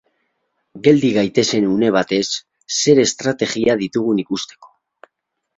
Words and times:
Geldi 0.87 1.11
gaitezen 1.17 1.67
une 1.73 1.91
batez, 1.97 2.23
zer 2.79 3.03
estrategia 3.05 3.79
ditugun 3.83 4.23
ikusteko. 4.25 4.73